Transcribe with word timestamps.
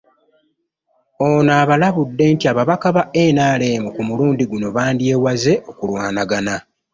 Ono 1.27 1.51
abalabudde 1.61 2.23
nti 2.33 2.45
ababaka 2.51 2.87
ba 2.95 3.03
NRM 3.35 3.83
ku 3.95 4.01
mulundi 4.07 4.43
guno 4.51 4.67
bandyewaze 4.75 5.53
okulwanagana 5.71 6.55